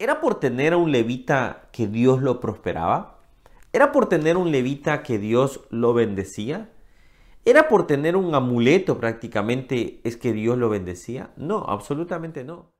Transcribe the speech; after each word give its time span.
¿Era 0.00 0.20
por 0.20 0.38
tener 0.38 0.76
un 0.76 0.92
levita 0.92 1.70
que 1.72 1.88
Dios 1.88 2.22
lo 2.22 2.38
prosperaba? 2.38 3.18
¿Era 3.72 3.90
por 3.90 4.08
tener 4.08 4.36
un 4.36 4.52
levita 4.52 5.02
que 5.02 5.18
Dios 5.18 5.62
lo 5.70 5.92
bendecía? 5.92 6.70
¿Era 7.44 7.66
por 7.66 7.88
tener 7.88 8.14
un 8.14 8.32
amuleto 8.32 9.00
prácticamente 9.00 10.00
es 10.04 10.16
que 10.16 10.32
Dios 10.32 10.56
lo 10.56 10.68
bendecía? 10.68 11.32
No, 11.36 11.64
absolutamente 11.66 12.44
no. 12.44 12.70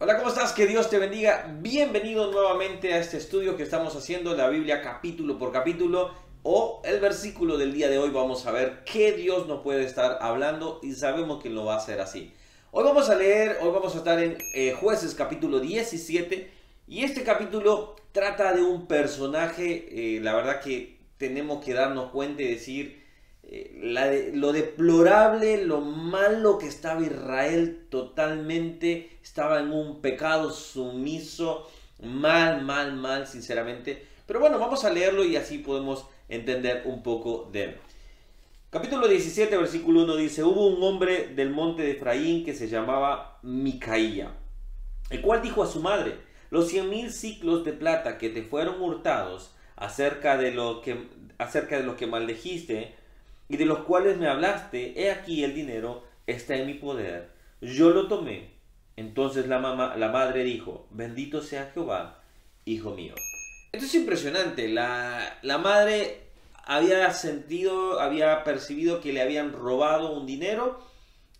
Hola, 0.00 0.16
¿cómo 0.16 0.30
estás? 0.30 0.54
Que 0.54 0.66
Dios 0.66 0.88
te 0.88 0.98
bendiga. 0.98 1.54
Bienvenido 1.60 2.32
nuevamente 2.32 2.94
a 2.94 2.98
este 2.98 3.18
estudio 3.18 3.58
que 3.58 3.64
estamos 3.64 3.94
haciendo, 3.94 4.34
la 4.34 4.48
Biblia 4.48 4.80
capítulo 4.80 5.38
por 5.38 5.52
capítulo 5.52 6.12
o 6.42 6.80
el 6.86 6.98
versículo 6.98 7.58
del 7.58 7.74
día 7.74 7.90
de 7.90 7.98
hoy. 7.98 8.08
Vamos 8.08 8.46
a 8.46 8.52
ver 8.52 8.84
qué 8.90 9.12
Dios 9.12 9.46
nos 9.48 9.60
puede 9.60 9.84
estar 9.84 10.16
hablando 10.22 10.80
y 10.82 10.92
sabemos 10.92 11.42
que 11.42 11.50
lo 11.50 11.66
va 11.66 11.74
a 11.74 11.76
hacer 11.76 12.00
así. 12.00 12.32
Hoy 12.74 12.84
vamos 12.84 13.10
a 13.10 13.16
leer, 13.16 13.58
hoy 13.60 13.70
vamos 13.70 13.94
a 13.94 13.98
estar 13.98 14.18
en 14.18 14.38
eh, 14.54 14.72
Jueces 14.72 15.14
capítulo 15.14 15.60
17 15.60 16.50
y 16.88 17.04
este 17.04 17.22
capítulo 17.22 17.96
trata 18.12 18.54
de 18.54 18.62
un 18.62 18.86
personaje, 18.86 20.16
eh, 20.16 20.20
la 20.22 20.34
verdad 20.34 20.62
que 20.62 20.96
tenemos 21.18 21.62
que 21.62 21.74
darnos 21.74 22.10
cuenta 22.12 22.40
y 22.40 22.48
decir 22.48 23.04
eh, 23.42 24.30
lo 24.32 24.54
deplorable, 24.54 25.66
lo 25.66 25.82
malo 25.82 26.56
que 26.56 26.66
estaba 26.66 27.02
Israel 27.02 27.88
totalmente, 27.90 29.18
estaba 29.22 29.60
en 29.60 29.70
un 29.70 30.00
pecado 30.00 30.50
sumiso, 30.50 31.68
mal, 32.02 32.62
mal, 32.62 32.94
mal, 32.94 33.26
sinceramente. 33.26 34.02
Pero 34.26 34.40
bueno, 34.40 34.58
vamos 34.58 34.86
a 34.86 34.90
leerlo 34.90 35.26
y 35.26 35.36
así 35.36 35.58
podemos 35.58 36.06
entender 36.26 36.84
un 36.86 37.02
poco 37.02 37.50
de 37.52 37.64
él. 37.64 37.76
Capítulo 38.72 39.06
17, 39.06 39.54
versículo 39.58 40.04
1 40.04 40.16
dice, 40.16 40.42
hubo 40.42 40.66
un 40.66 40.82
hombre 40.82 41.28
del 41.34 41.50
monte 41.50 41.82
de 41.82 41.90
Efraín 41.90 42.42
que 42.42 42.54
se 42.54 42.68
llamaba 42.68 43.38
Micaía, 43.42 44.32
el 45.10 45.20
cual 45.20 45.42
dijo 45.42 45.62
a 45.62 45.66
su 45.66 45.80
madre, 45.80 46.16
los 46.48 46.68
cien 46.68 46.88
mil 46.88 47.12
ciclos 47.12 47.66
de 47.66 47.74
plata 47.74 48.16
que 48.16 48.30
te 48.30 48.42
fueron 48.42 48.80
hurtados 48.80 49.54
acerca 49.76 50.38
de, 50.38 50.52
lo 50.52 50.80
que, 50.80 51.06
acerca 51.36 51.76
de 51.76 51.82
los 51.82 51.96
que 51.96 52.06
maldejiste 52.06 52.94
y 53.50 53.58
de 53.58 53.66
los 53.66 53.80
cuales 53.80 54.16
me 54.16 54.26
hablaste, 54.26 54.98
he 54.98 55.10
aquí 55.10 55.44
el 55.44 55.54
dinero 55.54 56.04
está 56.26 56.56
en 56.56 56.66
mi 56.66 56.72
poder, 56.72 57.28
yo 57.60 57.90
lo 57.90 58.08
tomé. 58.08 58.52
Entonces 58.96 59.48
la, 59.48 59.58
mamá, 59.58 59.96
la 59.98 60.08
madre 60.08 60.44
dijo, 60.44 60.86
bendito 60.90 61.42
sea 61.42 61.70
Jehová, 61.74 62.22
hijo 62.64 62.94
mío. 62.94 63.16
Esto 63.70 63.84
es 63.84 63.94
impresionante, 63.96 64.66
la, 64.68 65.40
la 65.42 65.58
madre 65.58 66.31
había 66.64 67.12
sentido, 67.12 68.00
había 68.00 68.44
percibido 68.44 69.00
que 69.00 69.12
le 69.12 69.22
habían 69.22 69.52
robado 69.52 70.12
un 70.12 70.26
dinero 70.26 70.78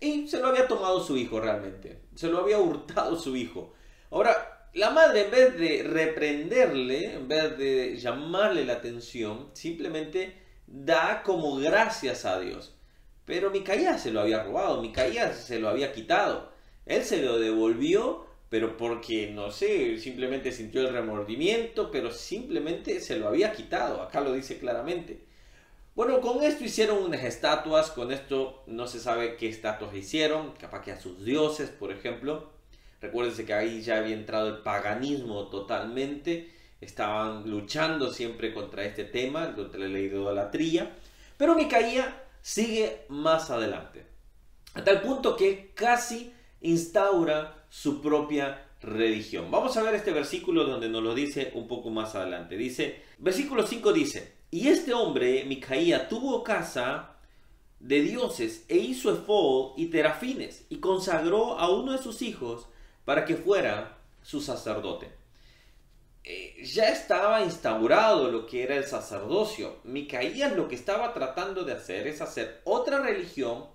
y 0.00 0.28
se 0.28 0.40
lo 0.40 0.48
había 0.48 0.66
tomado 0.66 1.00
su 1.00 1.16
hijo 1.16 1.40
realmente. 1.40 2.02
Se 2.14 2.28
lo 2.28 2.38
había 2.38 2.58
hurtado 2.58 3.16
su 3.16 3.36
hijo. 3.36 3.74
Ahora, 4.10 4.68
la 4.74 4.90
madre 4.90 5.26
en 5.26 5.30
vez 5.30 5.58
de 5.58 5.82
reprenderle, 5.84 7.14
en 7.14 7.28
vez 7.28 7.56
de 7.56 7.96
llamarle 7.96 8.64
la 8.64 8.74
atención, 8.74 9.50
simplemente 9.52 10.42
da 10.66 11.22
como 11.22 11.56
gracias 11.56 12.24
a 12.24 12.40
Dios. 12.40 12.74
Pero 13.24 13.50
Micaías 13.50 14.02
se 14.02 14.10
lo 14.10 14.20
había 14.20 14.42
robado, 14.42 14.82
Micaías 14.82 15.36
se 15.36 15.60
lo 15.60 15.68
había 15.68 15.92
quitado. 15.92 16.52
Él 16.86 17.04
se 17.04 17.22
lo 17.22 17.38
devolvió, 17.38 18.26
pero 18.52 18.76
porque, 18.76 19.30
no 19.30 19.50
sé, 19.50 19.96
simplemente 19.98 20.52
sintió 20.52 20.82
el 20.82 20.92
remordimiento, 20.92 21.90
pero 21.90 22.10
simplemente 22.10 23.00
se 23.00 23.16
lo 23.16 23.28
había 23.28 23.54
quitado. 23.54 24.02
Acá 24.02 24.20
lo 24.20 24.34
dice 24.34 24.58
claramente. 24.58 25.24
Bueno, 25.94 26.20
con 26.20 26.42
esto 26.42 26.62
hicieron 26.62 26.98
unas 26.98 27.24
estatuas, 27.24 27.90
con 27.90 28.12
esto 28.12 28.62
no 28.66 28.86
se 28.86 29.00
sabe 29.00 29.36
qué 29.36 29.48
estatuas 29.48 29.94
hicieron, 29.94 30.52
capaz 30.60 30.82
que 30.82 30.92
a 30.92 31.00
sus 31.00 31.24
dioses, 31.24 31.70
por 31.70 31.92
ejemplo. 31.92 32.50
Recuérdense 33.00 33.46
que 33.46 33.54
ahí 33.54 33.80
ya 33.80 33.96
había 33.96 34.14
entrado 34.14 34.48
el 34.48 34.58
paganismo 34.58 35.48
totalmente, 35.48 36.52
estaban 36.82 37.50
luchando 37.50 38.12
siempre 38.12 38.52
contra 38.52 38.84
este 38.84 39.04
tema, 39.04 39.54
contra 39.54 39.80
la 39.80 39.98
idolatría. 39.98 40.94
Pero 41.38 41.54
Micaía 41.54 42.22
sigue 42.42 43.06
más 43.08 43.48
adelante, 43.50 44.04
a 44.74 44.84
tal 44.84 45.00
punto 45.00 45.38
que 45.38 45.72
casi 45.74 46.34
instaura 46.62 47.66
su 47.68 48.00
propia 48.00 48.66
religión. 48.80 49.50
Vamos 49.50 49.76
a 49.76 49.82
ver 49.82 49.94
este 49.94 50.12
versículo 50.12 50.64
donde 50.64 50.88
nos 50.88 51.02
lo 51.02 51.14
dice 51.14 51.52
un 51.54 51.68
poco 51.68 51.90
más 51.90 52.14
adelante. 52.14 52.56
Dice, 52.56 53.02
versículo 53.18 53.66
5 53.66 53.92
dice, 53.92 54.32
y 54.50 54.68
este 54.68 54.92
hombre, 54.92 55.44
Micaía, 55.44 56.08
tuvo 56.08 56.42
casa 56.42 57.16
de 57.80 58.00
dioses 58.00 58.64
e 58.68 58.76
hizo 58.76 59.12
efod 59.12 59.72
y 59.76 59.86
terafines 59.86 60.66
y 60.68 60.78
consagró 60.78 61.58
a 61.58 61.70
uno 61.70 61.92
de 61.92 61.98
sus 61.98 62.22
hijos 62.22 62.66
para 63.04 63.24
que 63.24 63.36
fuera 63.36 63.98
su 64.22 64.40
sacerdote. 64.40 65.10
Eh, 66.24 66.62
ya 66.64 66.88
estaba 66.90 67.42
instaurado 67.42 68.30
lo 68.30 68.46
que 68.46 68.62
era 68.62 68.76
el 68.76 68.84
sacerdocio. 68.84 69.78
Micaías 69.84 70.54
lo 70.54 70.68
que 70.68 70.76
estaba 70.76 71.12
tratando 71.12 71.64
de 71.64 71.72
hacer 71.72 72.06
es 72.06 72.20
hacer 72.20 72.60
otra 72.64 73.00
religión, 73.00 73.66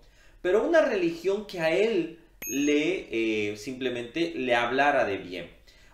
pero 0.42 0.64
una 0.64 0.82
religión 0.82 1.46
que 1.46 1.60
a 1.60 1.72
él 1.72 2.20
le 2.46 3.52
eh, 3.52 3.58
simplemente 3.58 4.34
le 4.36 4.56
hablara 4.56 5.06
de 5.06 5.18
bien. 5.18 5.50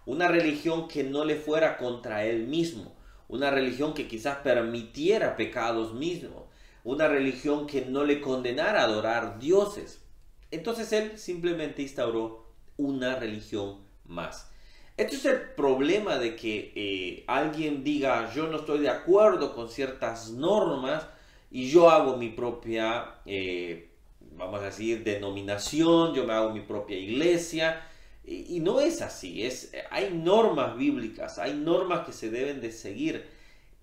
Una 0.06 0.28
religión 0.28 0.88
que 0.88 1.04
no 1.04 1.26
le 1.26 1.36
fuera 1.36 1.78
contra 1.78 2.26
él 2.26 2.48
mismo 2.48 2.94
una 3.34 3.50
religión 3.50 3.96
que 3.96 4.08
quizás 4.08 4.38
permitiera 4.38 5.36
pecados 5.36 5.96
mismos, 5.96 6.44
una 6.84 7.08
religión 7.08 7.66
que 7.66 7.82
no 7.84 8.04
le 8.04 8.22
condenara 8.22 8.82
a 8.82 8.84
adorar 8.84 9.40
dioses. 9.40 10.04
Entonces 10.52 10.92
él 10.94 11.18
simplemente 11.18 11.82
instauró 11.82 12.46
una 12.78 13.16
religión 13.16 13.80
más. 14.06 14.52
Esto 14.98 15.16
es 15.16 15.26
el 15.26 15.42
problema 15.56 16.20
de 16.20 16.36
que 16.36 16.74
eh, 16.76 17.24
alguien 17.26 17.84
diga 17.84 18.32
yo 18.36 18.46
no 18.48 18.58
estoy 18.58 18.80
de 18.80 18.90
acuerdo 18.90 19.56
con 19.56 19.68
ciertas 19.68 20.30
normas 20.30 21.08
y 21.50 21.72
yo 21.72 21.90
hago 21.90 22.18
mi 22.18 22.30
propia, 22.30 23.16
eh, 23.26 23.93
vamos 24.38 24.62
a 24.62 24.66
decir, 24.66 25.04
denominación, 25.04 26.14
yo 26.14 26.26
me 26.26 26.34
hago 26.34 26.52
mi 26.52 26.62
propia 26.62 26.98
iglesia 26.98 27.82
y, 28.26 28.62
no 28.62 28.80
es 28.80 29.02
así, 29.02 29.46
es, 29.46 29.72
hay 29.92 30.12
normas 30.14 30.78
bíblicas, 30.78 31.40
hay 31.40 31.54
normas 31.56 32.06
que 32.06 32.14
se 32.14 32.30
deben 32.30 32.62
de 32.62 32.72
seguir. 32.72 33.26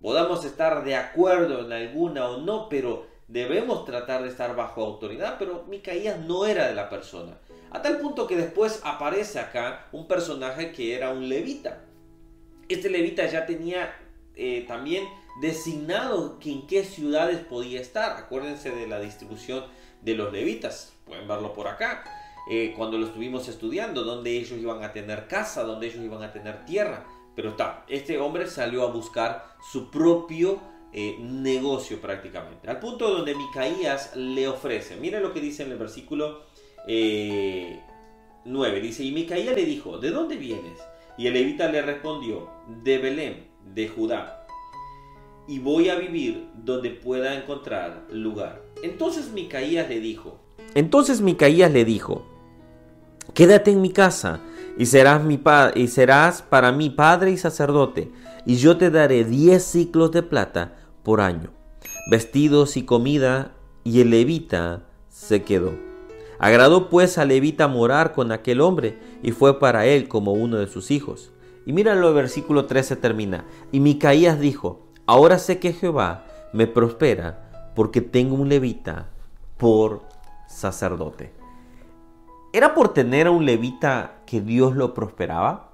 Podamos 0.01 0.47
estar 0.47 0.83
de 0.83 0.97
acuerdo 0.97 1.67
en 1.67 1.73
alguna 1.73 2.27
o 2.27 2.41
no, 2.41 2.71
pero 2.71 3.07
debemos 3.29 3.85
tratar 3.85 4.23
de 4.23 4.29
estar 4.29 4.57
bajo 4.57 4.83
autoridad, 4.83 5.37
pero 5.39 5.65
Micaías 5.69 6.19
no 6.21 6.47
era 6.47 6.69
de 6.69 6.75
la 6.75 6.89
persona. 6.89 7.37
A 7.71 7.83
tal 7.83 7.99
punto 7.99 8.27
que 8.27 8.37
después 8.37 8.81
aparece 8.83 9.39
acá 9.39 9.87
un 9.93 10.09
personaje 10.09 10.73
que 10.73 10.95
era 10.95 11.11
un 11.11 11.29
levita. 11.29 11.85
Este 12.69 12.89
levita 12.89 13.27
ya 13.27 13.45
tenía 13.45 13.95
eh, 14.35 14.65
también 14.67 15.05
designado 15.41 16.39
que 16.39 16.51
en 16.51 16.67
qué 16.67 16.83
ciudades 16.83 17.39
podía 17.41 17.81
estar. 17.81 18.17
Acuérdense 18.17 18.71
de 18.71 18.87
la 18.87 18.99
distribución 19.01 19.65
de 20.03 20.15
los 20.15 20.33
levitas. 20.33 20.93
Pueden 21.05 21.27
verlo 21.29 21.53
por 21.53 21.69
acá. 21.69 22.05
Eh, 22.51 22.75
cuando 22.77 22.99
lo 22.99 23.07
estuvimos 23.07 23.49
estudiando, 23.49 24.03
donde 24.03 24.37
ellos 24.37 24.59
iban 24.59 24.83
a 24.83 24.93
tener 24.93 25.29
casa, 25.29 25.63
donde 25.63 25.87
ellos 25.87 26.03
iban 26.05 26.23
a 26.23 26.33
tener 26.33 26.65
tierra. 26.65 27.07
Pero 27.37 27.51
está, 27.51 27.85
este 27.89 28.19
hombre 28.19 28.47
salió 28.47 28.83
a 28.83 28.91
buscar 28.91 29.55
su 29.71 29.91
propio 29.91 30.61
eh, 30.93 31.17
negocio 31.21 32.01
prácticamente. 32.01 32.69
Al 32.69 32.81
punto 32.81 33.09
donde 33.09 33.35
Micaías 33.35 34.17
le 34.17 34.49
ofrece. 34.49 34.97
Miren 34.97 35.23
lo 35.23 35.33
que 35.33 35.41
dice 35.41 35.63
en 35.63 35.73
el 35.73 35.79
versículo 35.79 36.43
9. 36.87 37.79
Eh, 38.79 38.81
dice, 38.83 39.05
y 39.05 39.13
Micaías 39.13 39.55
le 39.55 39.65
dijo, 39.65 39.99
¿de 39.99 40.11
dónde 40.11 40.37
vienes? 40.37 40.81
Y 41.17 41.27
el 41.27 41.35
levita 41.35 41.71
le 41.71 41.83
respondió, 41.83 42.51
de 42.83 42.99
Belén, 42.99 43.47
de 43.75 43.89
Judá. 43.89 44.40
Y 45.51 45.59
voy 45.59 45.89
a 45.89 45.97
vivir 45.97 46.47
donde 46.65 46.91
pueda 46.91 47.35
encontrar 47.35 48.07
lugar. 48.13 48.63
Entonces 48.85 49.33
Micaías 49.33 49.89
le 49.89 49.99
dijo, 49.99 50.39
entonces 50.77 51.21
Micaías 51.21 51.73
le 51.73 51.85
dijo, 51.85 52.25
Quédate 53.35 53.73
en 53.73 53.81
mi 53.81 53.91
casa 53.91 54.39
y 54.79 54.87
serás, 54.87 55.25
mi 55.25 55.43
y 55.75 55.89
serás 55.89 56.43
para 56.43 56.71
mí 56.71 56.89
padre 56.89 57.33
y 57.33 57.37
sacerdote, 57.37 58.13
y 58.47 58.59
yo 58.59 58.77
te 58.77 58.91
daré 58.91 59.25
diez 59.25 59.65
ciclos 59.65 60.13
de 60.13 60.23
plata 60.23 60.77
por 61.03 61.21
año, 61.21 61.51
vestidos 62.13 62.77
y 62.77 62.85
comida, 62.85 63.53
y 63.83 64.03
el 64.03 64.11
levita 64.11 64.85
se 65.09 65.43
quedó. 65.43 65.73
Agradó 66.39 66.89
pues 66.89 67.19
al 67.19 67.27
levita 67.27 67.67
morar 67.67 68.13
con 68.13 68.31
aquel 68.31 68.61
hombre, 68.61 69.01
y 69.21 69.33
fue 69.33 69.59
para 69.59 69.85
él 69.85 70.07
como 70.07 70.33
uno 70.33 70.59
de 70.59 70.69
sus 70.69 70.93
hijos. 70.93 71.33
Y 71.67 71.73
míralo, 71.73 72.09
el 72.09 72.15
versículo 72.15 72.67
13 72.67 72.95
termina. 72.95 73.45
Y 73.73 73.81
Micaías 73.81 74.39
dijo, 74.39 74.90
ahora 75.11 75.41
sé 75.41 75.59
que 75.59 75.73
Jehová 75.73 76.23
me 76.53 76.69
prospera, 76.69 77.73
porque 77.75 78.01
tengo 78.01 78.37
un 78.37 78.49
levita 78.49 79.09
por 79.57 80.03
sacerdote. 80.47 81.33
¿Era 82.53 82.75
por 82.75 82.95
tener 82.95 83.29
un 83.29 83.45
levita 83.45 84.21
que 84.25 84.41
Dios 84.41 84.77
lo 84.77 84.95
prosperaba? 84.95 85.73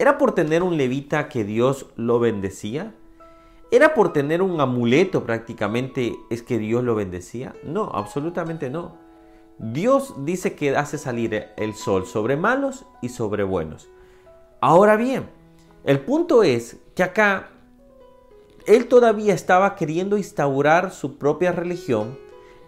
¿Era 0.00 0.18
por 0.18 0.34
tener 0.34 0.64
un 0.64 0.76
levita 0.76 1.28
que 1.28 1.44
Dios 1.44 1.86
lo 1.94 2.18
bendecía? 2.18 2.92
¿Era 3.70 3.94
por 3.94 4.12
tener 4.12 4.42
un 4.42 4.60
amuleto 4.60 5.22
prácticamente 5.22 6.16
es 6.28 6.42
que 6.42 6.58
Dios 6.58 6.82
lo 6.82 6.96
bendecía? 6.96 7.54
No, 7.62 7.84
absolutamente 7.84 8.68
no. 8.68 8.96
Dios 9.58 10.12
dice 10.24 10.56
que 10.56 10.76
hace 10.76 10.98
salir 10.98 11.50
el 11.56 11.74
sol 11.74 12.04
sobre 12.04 12.36
malos 12.36 12.84
y 13.00 13.10
sobre 13.10 13.44
buenos. 13.44 13.88
Ahora 14.60 14.96
bien, 14.96 15.30
el 15.84 16.00
punto 16.00 16.42
es 16.42 16.78
que 16.96 17.04
acá 17.04 17.52
él 18.66 18.88
todavía 18.88 19.34
estaba 19.34 19.74
queriendo 19.74 20.16
instaurar 20.16 20.92
su 20.92 21.18
propia 21.18 21.52
religión 21.52 22.18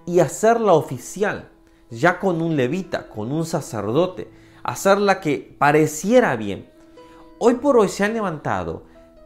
y 0.07 0.21
hacerla 0.21 0.73
oficial, 0.73 1.49
ya 1.91 2.19
con 2.19 2.43
un 2.43 2.57
levita, 2.57 3.09
con 3.09 3.33
un 3.33 3.47
sacerdote, 3.47 4.29
hacerla 4.63 5.21
que 5.21 5.55
pareciera 5.59 6.37
bien. 6.37 6.69
Hoy 7.39 7.55
por 7.55 7.77
hoy 7.77 7.89
se 7.89 8.05
han 8.05 8.15
levantado 8.15 8.85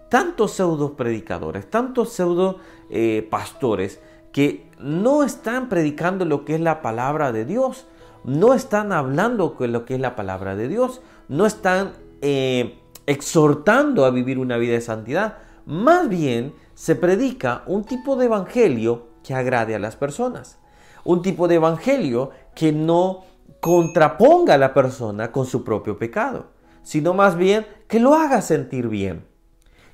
tantos 0.09 0.53
pseudo 0.53 0.95
predicadores, 0.95 1.69
tantos 1.69 2.13
pseudo 2.13 2.59
eh, 2.91 3.27
pastores 3.31 4.01
que 4.33 4.69
no 4.79 5.25
están 5.25 5.69
predicando 5.69 6.25
lo 6.25 6.45
que 6.45 6.55
es 6.55 6.61
la 6.61 6.83
palabra 6.83 7.33
de 7.33 7.45
Dios, 7.45 7.87
no 8.25 8.55
están 8.55 8.93
hablando 8.93 9.57
de 9.59 9.69
lo 9.69 9.85
que 9.85 9.95
es 9.95 10.01
la 10.01 10.17
palabra 10.17 10.57
de 10.57 10.69
Dios, 10.69 11.01
no 11.29 11.47
están 11.47 11.93
eh, 12.21 12.79
exhortando 13.07 14.05
a 14.05 14.11
vivir 14.11 14.39
una 14.39 14.57
vida 14.59 14.75
de 14.75 14.81
santidad. 14.81 15.39
Más 15.69 16.09
bien 16.09 16.55
se 16.73 16.95
predica 16.95 17.63
un 17.67 17.85
tipo 17.85 18.17
de 18.17 18.25
evangelio 18.25 19.09
que 19.23 19.35
agrade 19.35 19.75
a 19.75 19.79
las 19.79 19.97
personas, 19.97 20.59
un 21.05 21.21
tipo 21.21 21.47
de 21.47 21.57
evangelio 21.57 22.31
que 22.55 22.73
no 22.73 23.25
contraponga 23.61 24.55
a 24.55 24.59
la 24.59 24.73
persona 24.73 25.31
con 25.31 25.45
su 25.45 25.65
propio 25.65 25.99
pecado, 25.99 26.47
sino 26.83 27.13
más 27.13 27.37
bien 27.37 27.67
que 27.87 28.01
lo 28.01 28.15
haga 28.15 28.41
sentir 28.41 28.89
bien. 28.89 29.27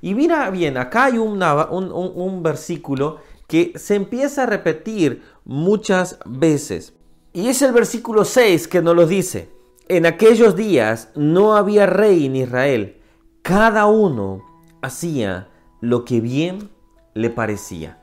Y 0.00 0.14
mira 0.14 0.48
bien, 0.50 0.76
acá 0.76 1.06
hay 1.06 1.18
un, 1.18 1.42
un, 1.42 2.42
versículo 2.44 3.16
que 3.48 3.72
se 3.74 3.96
empieza 3.96 4.44
a 4.44 4.46
repetir 4.46 5.24
muchas 5.44 6.20
veces. 6.24 6.94
Y 7.32 7.48
es 7.48 7.62
el 7.62 7.72
versículo 7.72 8.24
6 8.24 8.68
que 8.68 8.80
nos 8.80 8.94
lo 8.94 9.08
dice. 9.08 9.50
En 9.88 10.06
aquellos 10.06 10.54
días 10.54 11.08
no 11.16 11.56
había 11.56 11.86
rey 11.86 12.26
en 12.26 12.36
Israel. 12.36 13.00
Cada 13.42 13.86
uno 13.86 14.44
hacía 14.80 15.48
lo 15.84 16.06
que 16.06 16.22
bien 16.22 16.70
le 17.12 17.28
parecía. 17.28 17.98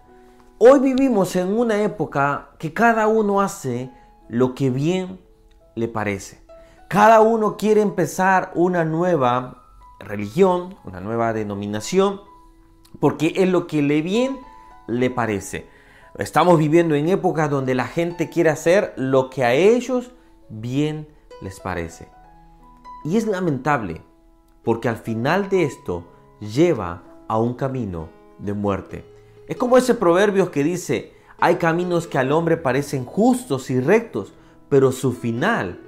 Hoy 0.59 0.79
vivimos 0.79 1.35
en 1.35 1.57
una 1.57 1.81
época 1.81 2.51
que 2.59 2.73
cada 2.73 3.07
uno 3.07 3.41
hace 3.41 3.89
lo 4.29 4.53
que 4.53 4.69
bien 4.69 5.19
le 5.73 5.87
parece. 5.87 6.43
Cada 6.87 7.21
uno 7.21 7.57
quiere 7.57 7.81
empezar 7.81 8.51
una 8.53 8.85
nueva 8.85 9.63
religión, 9.99 10.75
una 10.83 10.99
nueva 10.99 11.33
denominación, 11.33 12.21
porque 12.99 13.33
es 13.35 13.49
lo 13.49 13.65
que 13.65 13.81
le 13.81 14.03
bien 14.03 14.37
le 14.85 15.09
parece. 15.09 15.67
Estamos 16.19 16.59
viviendo 16.59 16.93
en 16.93 17.09
épocas 17.09 17.49
donde 17.49 17.73
la 17.73 17.87
gente 17.87 18.29
quiere 18.29 18.51
hacer 18.51 18.93
lo 18.95 19.31
que 19.31 19.43
a 19.43 19.53
ellos 19.53 20.11
bien 20.49 21.07
les 21.41 21.59
parece. 21.59 22.09
Y 23.05 23.17
es 23.17 23.25
lamentable, 23.25 24.03
porque 24.63 24.87
al 24.87 24.97
final 24.97 25.49
de 25.49 25.63
esto 25.63 26.05
lleva 26.39 27.10
a 27.31 27.37
un 27.37 27.53
camino 27.53 28.09
de 28.39 28.51
muerte. 28.51 29.05
Es 29.47 29.55
como 29.55 29.77
ese 29.77 29.95
proverbio 29.95 30.51
que 30.51 30.65
dice, 30.65 31.13
hay 31.39 31.55
caminos 31.55 32.05
que 32.05 32.17
al 32.17 32.33
hombre 32.33 32.57
parecen 32.57 33.05
justos 33.05 33.69
y 33.69 33.79
rectos, 33.79 34.33
pero 34.67 34.91
su 34.91 35.13
final 35.13 35.79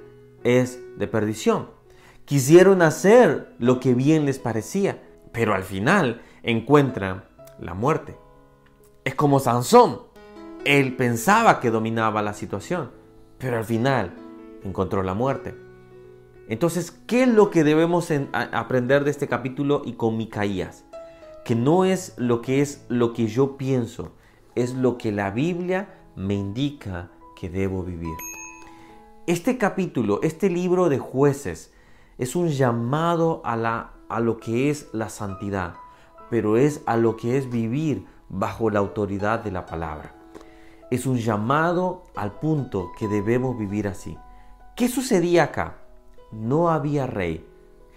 es 0.42 0.80
de 0.96 1.06
perdición. 1.06 1.68
Quisieron 2.24 2.80
hacer 2.80 3.54
lo 3.58 3.78
que 3.78 3.92
bien 3.92 4.24
les 4.24 4.38
parecía, 4.38 5.02
pero 5.32 5.52
al 5.52 5.64
final 5.64 6.22
encuentran 6.42 7.24
la 7.60 7.74
muerte. 7.74 8.16
Es 9.04 9.14
como 9.14 9.38
Sansón. 9.38 10.00
Él 10.64 10.96
pensaba 10.96 11.60
que 11.60 11.70
dominaba 11.70 12.22
la 12.22 12.32
situación, 12.32 12.90
pero 13.36 13.58
al 13.58 13.66
final 13.66 14.14
encontró 14.62 15.02
la 15.02 15.12
muerte. 15.12 15.54
Entonces, 16.48 16.90
¿qué 17.06 17.24
es 17.24 17.28
lo 17.28 17.50
que 17.50 17.64
debemos 17.64 18.10
aprender 18.32 19.04
de 19.04 19.10
este 19.10 19.28
capítulo 19.28 19.82
y 19.84 19.92
con 19.92 20.16
Micaías? 20.16 20.86
Que 21.44 21.54
no 21.54 21.84
es 21.84 22.14
lo 22.16 22.40
que 22.40 22.62
es 22.62 22.84
lo 22.88 23.12
que 23.12 23.26
yo 23.26 23.56
pienso, 23.56 24.12
es 24.54 24.74
lo 24.74 24.96
que 24.96 25.12
la 25.12 25.30
Biblia 25.30 25.88
me 26.16 26.34
indica 26.34 27.10
que 27.36 27.50
debo 27.50 27.82
vivir. 27.82 28.14
Este 29.26 29.58
capítulo, 29.58 30.20
este 30.22 30.48
libro 30.48 30.88
de 30.88 30.98
jueces, 30.98 31.72
es 32.18 32.36
un 32.36 32.48
llamado 32.48 33.42
a, 33.44 33.56
la, 33.56 33.92
a 34.08 34.20
lo 34.20 34.38
que 34.38 34.70
es 34.70 34.88
la 34.92 35.08
santidad, 35.08 35.74
pero 36.30 36.56
es 36.56 36.82
a 36.86 36.96
lo 36.96 37.16
que 37.16 37.36
es 37.36 37.50
vivir 37.50 38.06
bajo 38.28 38.70
la 38.70 38.78
autoridad 38.78 39.40
de 39.40 39.50
la 39.50 39.66
palabra. 39.66 40.14
Es 40.90 41.06
un 41.06 41.18
llamado 41.18 42.04
al 42.14 42.32
punto 42.32 42.92
que 42.98 43.08
debemos 43.08 43.58
vivir 43.58 43.88
así. 43.88 44.16
¿Qué 44.76 44.88
sucedía 44.88 45.44
acá? 45.44 45.76
No 46.30 46.70
había 46.70 47.06
rey. 47.06 47.46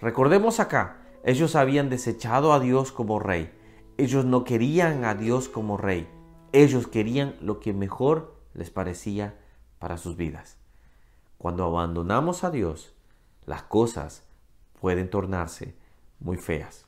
Recordemos 0.00 0.60
acá, 0.60 0.96
ellos 1.24 1.56
habían 1.56 1.90
desechado 1.90 2.52
a 2.52 2.60
Dios 2.60 2.92
como 2.92 3.18
rey. 3.18 3.52
Ellos 3.96 4.24
no 4.24 4.44
querían 4.44 5.04
a 5.04 5.14
Dios 5.14 5.48
como 5.48 5.76
rey. 5.76 6.08
Ellos 6.52 6.86
querían 6.86 7.36
lo 7.40 7.60
que 7.60 7.72
mejor 7.72 8.36
les 8.54 8.70
parecía 8.70 9.38
para 9.78 9.98
sus 9.98 10.16
vidas. 10.16 10.58
Cuando 11.36 11.64
abandonamos 11.64 12.44
a 12.44 12.50
Dios, 12.50 12.94
las 13.46 13.62
cosas 13.62 14.24
pueden 14.80 15.10
tornarse 15.10 15.74
muy 16.20 16.36
feas. 16.36 16.86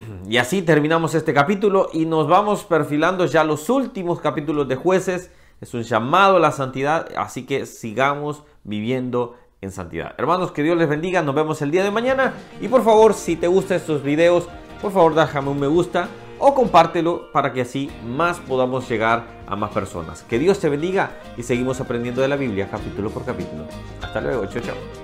Y 0.26 0.38
así 0.38 0.62
terminamos 0.62 1.14
este 1.14 1.34
capítulo 1.34 1.88
y 1.92 2.06
nos 2.06 2.28
vamos 2.28 2.64
perfilando 2.64 3.26
ya 3.26 3.44
los 3.44 3.68
últimos 3.70 4.20
capítulos 4.20 4.68
de 4.68 4.76
jueces. 4.76 5.30
Es 5.60 5.72
un 5.74 5.82
llamado 5.82 6.36
a 6.36 6.40
la 6.40 6.52
santidad, 6.52 7.08
así 7.16 7.46
que 7.46 7.66
sigamos 7.66 8.44
viviendo 8.64 9.36
en 9.64 9.72
santidad. 9.72 10.14
Hermanos, 10.18 10.52
que 10.52 10.62
Dios 10.62 10.76
les 10.76 10.88
bendiga, 10.88 11.22
nos 11.22 11.34
vemos 11.34 11.60
el 11.62 11.70
día 11.70 11.82
de 11.82 11.90
mañana 11.90 12.34
y 12.60 12.68
por 12.68 12.84
favor, 12.84 13.14
si 13.14 13.36
te 13.36 13.48
gustan 13.48 13.78
estos 13.78 14.02
videos, 14.02 14.48
por 14.80 14.92
favor 14.92 15.14
déjame 15.14 15.50
un 15.50 15.60
me 15.60 15.66
gusta 15.66 16.08
o 16.38 16.54
compártelo 16.54 17.30
para 17.32 17.52
que 17.52 17.62
así 17.62 17.90
más 18.06 18.38
podamos 18.38 18.88
llegar 18.88 19.24
a 19.46 19.56
más 19.56 19.70
personas. 19.70 20.22
Que 20.24 20.38
Dios 20.38 20.58
te 20.58 20.68
bendiga 20.68 21.10
y 21.36 21.42
seguimos 21.42 21.80
aprendiendo 21.80 22.20
de 22.20 22.28
la 22.28 22.36
Biblia 22.36 22.68
capítulo 22.70 23.10
por 23.10 23.24
capítulo. 23.24 23.64
Hasta 24.02 24.20
luego, 24.20 24.46
chao 24.46 24.62
chao. 24.62 25.03